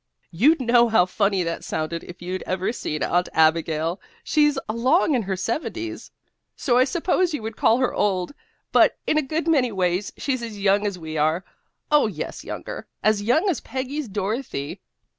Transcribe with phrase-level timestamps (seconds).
[0.31, 4.01] "You'd know how funny that sounded if you'd ever seen Aunt Abigail.
[4.23, 6.09] She's along in her seventies,
[6.55, 8.33] so I suppose you would call her old,
[8.71, 11.45] but in a good many ways she's as young as we are
[11.91, 14.81] Oh, yes, younger, as young as Peggy's Dorothy."